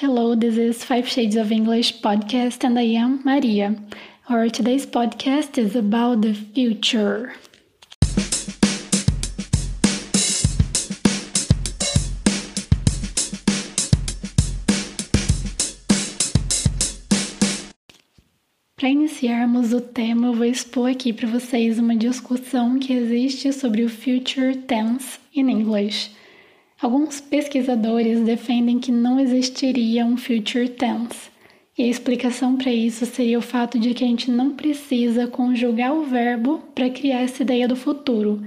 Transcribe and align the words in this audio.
Hello, 0.00 0.34
this 0.34 0.56
is 0.56 0.82
Five 0.82 1.06
Shades 1.06 1.36
of 1.36 1.52
English 1.52 2.00
podcast, 2.00 2.64
and 2.64 2.78
I 2.78 2.84
am 2.96 3.20
Maria. 3.22 3.76
Our 4.30 4.48
today's 4.48 4.86
podcast 4.86 5.58
is 5.58 5.76
about 5.76 6.22
the 6.22 6.32
future. 6.32 7.34
Para 18.76 18.88
iniciarmos 18.88 19.74
o 19.74 19.82
tema, 19.82 20.28
eu 20.28 20.32
vou 20.32 20.46
expor 20.46 20.90
aqui 20.90 21.12
para 21.12 21.28
vocês 21.28 21.78
uma 21.78 21.94
discussão 21.94 22.78
que 22.78 22.94
existe 22.94 23.52
sobre 23.52 23.82
o 23.82 23.90
future 23.90 24.56
tense 24.66 25.18
in 25.34 25.50
English. 25.50 26.18
Alguns 26.82 27.20
pesquisadores 27.20 28.20
defendem 28.20 28.78
que 28.78 28.90
não 28.90 29.20
existiria 29.20 30.06
um 30.06 30.16
future 30.16 30.68
tense. 30.68 31.30
E 31.76 31.82
a 31.82 31.86
explicação 31.86 32.56
para 32.56 32.72
isso 32.72 33.04
seria 33.04 33.38
o 33.38 33.42
fato 33.42 33.78
de 33.78 33.92
que 33.92 34.02
a 34.02 34.06
gente 34.06 34.30
não 34.30 34.50
precisa 34.50 35.26
conjugar 35.26 35.92
o 35.92 36.04
verbo 36.04 36.58
para 36.74 36.88
criar 36.88 37.20
essa 37.20 37.42
ideia 37.42 37.68
do 37.68 37.76
futuro. 37.76 38.42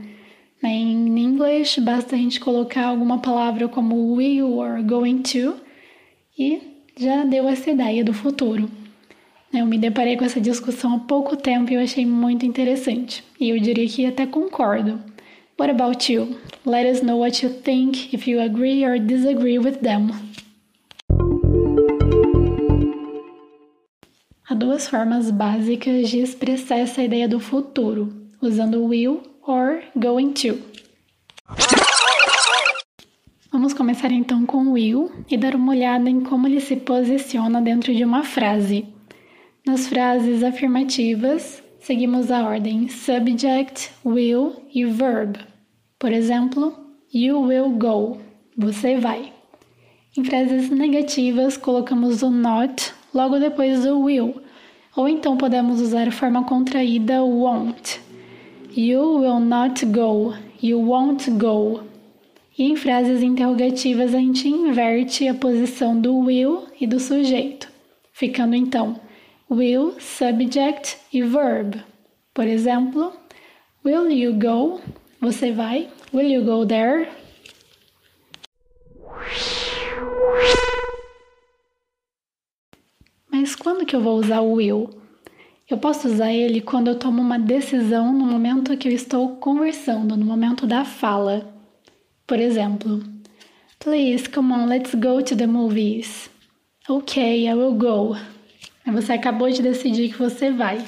Em 0.64 1.20
inglês, 1.20 1.78
basta 1.78 2.16
a 2.16 2.18
gente 2.18 2.40
colocar 2.40 2.86
alguma 2.86 3.20
palavra 3.20 3.68
como 3.68 4.16
will 4.16 4.58
or 4.58 4.82
going 4.82 5.22
to 5.22 5.56
e 6.38 6.60
já 6.98 7.24
deu 7.26 7.48
essa 7.48 7.70
ideia 7.70 8.04
do 8.04 8.14
futuro. 8.14 8.68
Eu 9.54 9.68
me 9.68 9.78
deparei 9.78 10.18
com 10.18 10.26
essa 10.26 10.42
discussão 10.42 10.96
há 10.96 11.00
pouco 11.00 11.36
tempo 11.38 11.72
e 11.72 11.76
eu 11.76 11.82
achei 11.82 12.06
muito 12.06 12.46
interessante. 12.46 13.24
E 13.40 13.50
eu 13.50 13.60
diria 13.60 13.88
que 13.88 14.06
até 14.06 14.26
concordo. 14.26 15.13
What 15.64 15.72
about 15.72 16.12
you? 16.12 16.42
Let 16.66 16.86
us 16.86 17.02
know 17.02 17.16
what 17.16 17.42
you 17.42 17.48
think, 17.48 18.14
if 18.14 18.28
you 18.28 18.42
agree 18.42 18.84
or 18.84 19.00
disagree 19.00 19.58
with 19.58 19.80
them. 19.80 20.12
Há 24.44 24.56
duas 24.56 24.90
formas 24.90 25.32
básicas 25.32 26.10
de 26.10 26.20
expressar 26.20 26.80
essa 26.80 27.02
ideia 27.02 27.30
do 27.30 27.40
futuro, 27.40 28.14
usando 28.42 28.84
will 28.84 29.24
or 29.48 29.82
going 29.96 30.34
to. 30.34 30.60
Vamos 33.50 33.74
começar 33.74 34.12
então 34.12 34.46
com 34.46 34.74
will 34.74 35.14
e 35.32 35.38
dar 35.38 35.56
uma 35.56 35.72
olhada 35.72 36.10
em 36.10 36.20
como 36.20 36.46
ele 36.46 36.60
se 36.60 36.76
posiciona 36.76 37.62
dentro 37.62 37.96
de 37.96 38.04
uma 38.04 38.26
frase. 38.26 38.86
Nas 39.66 39.88
frases 39.88 40.44
afirmativas, 40.44 41.64
seguimos 41.80 42.30
a 42.32 42.44
ordem 42.44 42.90
subject, 42.90 43.92
will 44.04 44.62
e 44.76 44.84
verb. 44.84 45.53
Por 46.04 46.12
exemplo, 46.12 46.74
you 47.14 47.40
will 47.40 47.70
go, 47.70 48.18
você 48.58 48.98
vai. 48.98 49.32
Em 50.18 50.24
frases 50.26 50.70
negativas, 50.70 51.56
colocamos 51.56 52.22
o 52.22 52.30
not 52.30 52.94
logo 53.14 53.40
depois 53.40 53.86
do 53.86 54.02
will, 54.02 54.36
ou 54.98 55.08
então 55.08 55.38
podemos 55.38 55.80
usar 55.80 56.10
a 56.10 56.12
forma 56.12 56.44
contraída 56.44 57.24
won't. 57.24 58.02
You 58.76 59.20
will 59.20 59.40
not 59.40 59.86
go, 59.86 60.34
you 60.62 60.78
won't 60.82 61.32
go. 61.32 61.84
E 62.58 62.66
em 62.66 62.76
frases 62.76 63.24
interrogativas, 63.24 64.14
a 64.14 64.18
gente 64.18 64.50
inverte 64.50 65.26
a 65.30 65.34
posição 65.34 65.98
do 65.98 66.18
will 66.18 66.66
e 66.82 66.86
do 66.86 67.00
sujeito, 67.00 67.72
ficando 68.12 68.56
então 68.56 69.00
will, 69.50 69.96
subject 70.02 70.98
e 71.14 71.22
verb. 71.22 71.82
Por 72.34 72.46
exemplo, 72.46 73.14
Will 73.84 74.10
you 74.10 74.32
go? 74.32 74.80
Você 75.24 75.54
vai? 75.54 75.88
Will 76.14 76.30
you 76.30 76.44
go 76.44 76.66
there? 76.66 77.10
Mas 83.32 83.56
quando 83.56 83.86
que 83.86 83.96
eu 83.96 84.02
vou 84.02 84.20
usar 84.20 84.42
o 84.42 84.56
will? 84.56 84.90
Eu 85.70 85.78
posso 85.78 86.10
usar 86.10 86.34
ele 86.34 86.60
quando 86.60 86.90
eu 86.90 87.00
tomo 87.00 87.22
uma 87.22 87.40
decisão 87.40 88.12
no 88.12 88.26
momento 88.26 88.76
que 88.76 88.90
eu 88.90 88.92
estou 88.92 89.38
conversando, 89.38 90.18
no 90.18 90.26
momento 90.26 90.68
da 90.68 90.84
fala. 90.84 91.56
Por 92.28 92.38
exemplo, 92.38 93.02
Please, 93.80 94.28
come 94.28 94.52
on, 94.52 94.68
let's 94.68 94.94
go 94.94 95.22
to 95.22 95.38
the 95.38 95.48
movies. 95.48 96.30
Okay, 96.90 97.48
I 97.48 97.54
will 97.54 97.76
go. 97.76 98.18
Você 98.86 99.14
acabou 99.14 99.50
de 99.50 99.62
decidir 99.62 100.10
que 100.10 100.20
você 100.20 100.52
vai. 100.52 100.86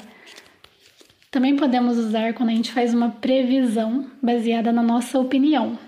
Também 1.30 1.56
podemos 1.56 1.98
usar 1.98 2.34
quando 2.34 2.50
a 2.50 2.54
gente 2.54 2.72
faz 2.72 2.94
uma 2.94 3.10
previsão 3.10 4.06
baseada 4.22 4.72
na 4.72 4.82
nossa 4.82 5.18
opinião. 5.18 5.78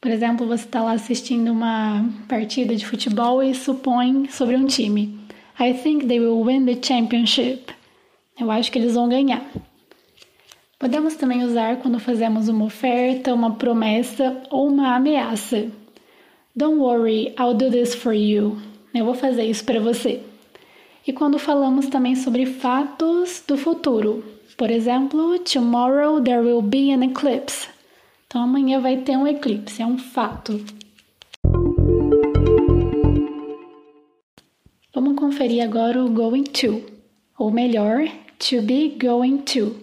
Por 0.00 0.10
exemplo, 0.10 0.46
você 0.46 0.64
está 0.64 0.82
lá 0.82 0.92
assistindo 0.92 1.50
uma 1.50 2.04
partida 2.28 2.76
de 2.76 2.86
futebol 2.86 3.42
e 3.42 3.54
supõe 3.54 4.28
sobre 4.28 4.56
um 4.56 4.66
time. 4.66 5.18
I 5.58 5.74
think 5.74 6.06
they 6.06 6.20
will 6.20 6.44
win 6.44 6.64
the 6.66 6.78
championship. 6.80 7.72
Eu 8.40 8.50
acho 8.50 8.70
que 8.70 8.78
eles 8.78 8.94
vão 8.94 9.08
ganhar. 9.08 9.44
Podemos 10.78 11.16
também 11.16 11.42
usar 11.42 11.78
quando 11.78 11.98
fazemos 11.98 12.48
uma 12.48 12.66
oferta, 12.66 13.34
uma 13.34 13.56
promessa 13.56 14.40
ou 14.50 14.68
uma 14.68 14.94
ameaça. 14.94 15.66
Don't 16.54 16.78
worry, 16.78 17.34
I'll 17.38 17.54
do 17.54 17.70
this 17.70 17.94
for 17.94 18.12
you. 18.12 18.58
Eu 18.94 19.04
vou 19.04 19.14
fazer 19.14 19.44
isso 19.44 19.64
para 19.64 19.80
você 19.80 20.22
e 21.08 21.12
quando 21.12 21.38
falamos 21.38 21.86
também 21.86 22.14
sobre 22.14 22.44
fatos 22.44 23.42
do 23.48 23.56
futuro. 23.56 24.22
Por 24.58 24.72
exemplo, 24.72 25.38
tomorrow 25.38 26.20
there 26.20 26.40
will 26.40 26.62
be 26.62 26.92
an 26.92 27.04
eclipse. 27.04 27.68
Então 28.26 28.42
amanhã 28.42 28.80
vai 28.80 28.96
ter 28.96 29.16
um 29.16 29.24
eclipse, 29.24 29.80
é 29.80 29.86
um 29.86 29.96
fato. 29.96 30.60
Vamos 34.92 35.14
conferir 35.14 35.62
agora 35.62 36.04
o 36.04 36.10
going 36.10 36.42
to, 36.42 36.82
ou 37.38 37.52
melhor, 37.52 38.08
to 38.40 38.60
be 38.60 38.96
going 39.00 39.36
to, 39.42 39.76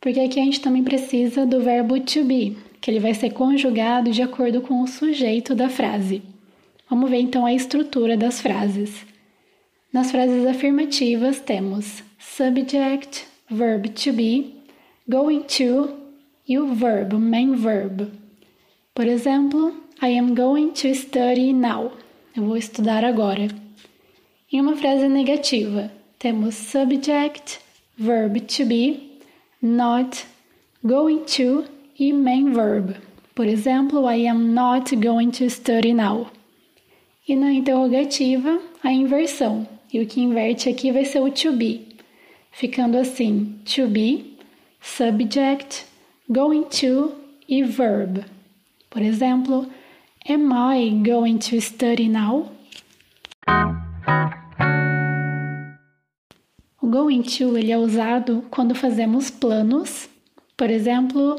porque 0.00 0.18
aqui 0.18 0.40
a 0.40 0.44
gente 0.44 0.60
também 0.60 0.82
precisa 0.82 1.46
do 1.46 1.60
verbo 1.60 2.00
to 2.00 2.24
be, 2.24 2.56
que 2.80 2.90
ele 2.90 2.98
vai 2.98 3.14
ser 3.14 3.30
conjugado 3.30 4.10
de 4.10 4.22
acordo 4.22 4.60
com 4.60 4.82
o 4.82 4.88
sujeito 4.88 5.54
da 5.54 5.68
frase. 5.68 6.20
Vamos 6.90 7.08
ver 7.08 7.20
então 7.20 7.46
a 7.46 7.54
estrutura 7.54 8.16
das 8.16 8.40
frases. 8.40 9.06
Nas 9.92 10.10
frases 10.10 10.44
afirmativas 10.44 11.38
temos 11.38 12.02
subject, 12.18 13.35
verb 13.50 13.88
to 13.94 14.12
be, 14.12 14.62
going 15.08 15.42
to 15.42 16.06
e 16.48 16.58
o 16.58 16.74
verbo, 16.74 17.18
main 17.18 17.56
verb. 17.56 18.10
Por 18.94 19.06
exemplo, 19.06 19.74
I 20.00 20.16
am 20.18 20.34
going 20.34 20.72
to 20.72 20.94
study 20.94 21.52
now. 21.52 21.92
Eu 22.36 22.44
vou 22.44 22.56
estudar 22.56 23.04
agora. 23.04 23.48
Em 24.52 24.60
uma 24.60 24.76
frase 24.76 25.08
negativa, 25.08 25.90
temos 26.18 26.54
subject, 26.54 27.60
verb 27.98 28.40
to 28.40 28.64
be, 28.64 29.20
not, 29.60 30.24
going 30.84 31.24
to 31.24 31.64
e 31.98 32.12
main 32.12 32.52
verb. 32.52 32.96
Por 33.34 33.46
exemplo, 33.46 34.08
I 34.08 34.26
am 34.28 34.54
not 34.54 34.94
going 34.96 35.30
to 35.32 35.50
study 35.50 35.92
now. 35.92 36.30
E 37.28 37.34
na 37.34 37.52
interrogativa, 37.52 38.60
a 38.82 38.92
inversão. 38.92 39.66
E 39.92 40.00
o 40.00 40.06
que 40.06 40.20
inverte 40.20 40.68
aqui 40.68 40.92
vai 40.92 41.04
ser 41.04 41.20
o 41.20 41.30
to 41.30 41.52
be, 41.52 41.85
ficando 42.56 42.96
assim: 42.96 43.58
to 43.64 43.86
be, 43.86 44.38
subject, 44.80 45.84
going 46.28 46.64
to 46.64 47.12
e 47.48 47.62
verb. 47.62 48.24
Por 48.90 49.02
exemplo, 49.02 49.68
Am 50.28 50.52
I 50.52 50.90
going 51.04 51.38
to 51.38 51.60
study 51.60 52.08
now? 52.08 52.50
O 56.82 56.88
going 56.88 57.22
to 57.22 57.56
ele 57.56 57.70
é 57.70 57.78
usado 57.78 58.44
quando 58.50 58.74
fazemos 58.74 59.30
planos. 59.30 60.08
Por 60.56 60.70
exemplo, 60.70 61.36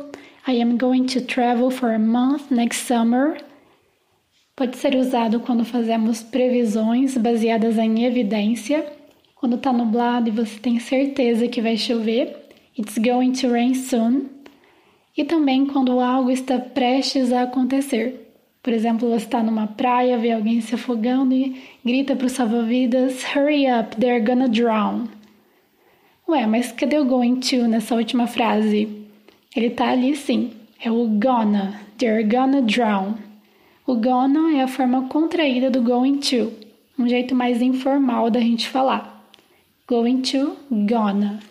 I 0.48 0.62
am 0.62 0.78
going 0.78 1.06
to 1.08 1.22
travel 1.22 1.70
for 1.70 1.94
a 1.94 2.00
month 2.00 2.50
next 2.50 2.86
summer 2.86 3.38
Pode 4.58 4.76
ser 4.76 4.96
usado 4.96 5.40
quando 5.40 5.64
fazemos 5.64 6.24
previsões 6.24 7.16
baseadas 7.16 7.78
em 7.78 8.06
evidência. 8.06 8.97
Quando 9.40 9.56
está 9.56 9.72
nublado 9.72 10.30
e 10.30 10.32
você 10.32 10.60
tem 10.60 10.80
certeza 10.80 11.48
que 11.48 11.62
vai 11.62 11.78
chover, 11.78 12.36
it's 12.78 12.98
going 12.98 13.34
to 13.34 13.48
rain 13.48 13.76
soon. 13.76 14.26
E 15.16 15.24
também 15.24 15.68
quando 15.68 16.00
algo 16.00 16.32
está 16.32 16.58
prestes 16.58 17.32
a 17.32 17.44
acontecer. 17.44 18.28
Por 18.64 18.74
exemplo, 18.74 19.08
você 19.08 19.26
está 19.26 19.44
numa 19.44 19.68
praia, 19.68 20.18
vê 20.18 20.32
alguém 20.32 20.60
se 20.60 20.74
afogando 20.74 21.36
e 21.36 21.62
grita 21.86 22.16
para 22.16 22.26
o 22.26 22.30
salva-vidas: 22.30 23.24
Hurry 23.36 23.66
up, 23.72 23.96
they're 23.98 24.26
gonna 24.26 24.50
drown. 24.50 25.08
Ué, 26.28 26.46
mas 26.48 26.72
cadê 26.72 26.98
o 26.98 27.06
going 27.06 27.40
to 27.40 27.68
nessa 27.68 27.94
última 27.94 28.26
frase? 28.26 29.06
Ele 29.56 29.68
está 29.68 29.90
ali 29.90 30.16
sim, 30.16 30.52
é 30.84 30.92
o 30.92 31.08
gonna, 31.08 31.80
they're 32.00 32.24
gonna 32.24 32.62
drown. 32.62 33.14
O 33.86 33.96
gonna 33.96 34.58
é 34.58 34.64
a 34.64 34.68
forma 34.68 35.08
contraída 35.08 35.70
do 35.70 35.82
going 35.82 36.18
to, 36.18 36.52
um 36.98 37.08
jeito 37.08 37.34
mais 37.34 37.62
informal 37.62 38.30
da 38.30 38.40
gente 38.40 38.68
falar. 38.68 39.17
going 39.88 40.22
to 40.22 40.58
Ghana. 40.86 41.42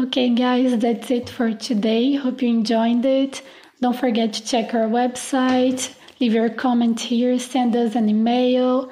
Okay, 0.00 0.30
guys, 0.34 0.78
that's 0.78 1.10
it 1.10 1.28
for 1.28 1.52
today. 1.54 2.14
Hope 2.16 2.42
you 2.42 2.48
enjoyed 2.48 3.04
it. 3.04 3.42
Don't 3.80 3.96
forget 3.96 4.32
to 4.32 4.44
check 4.44 4.74
our 4.74 4.88
website, 4.88 5.94
leave 6.20 6.34
your 6.34 6.50
comment 6.50 6.98
here, 6.98 7.38
send 7.38 7.76
us 7.76 7.94
an 7.94 8.08
email, 8.08 8.90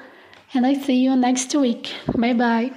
and 0.53 0.65
I 0.65 0.73
see 0.75 1.03
you 1.03 1.15
next 1.15 1.53
week. 1.55 1.91
Bye 2.15 2.33
bye. 2.33 2.71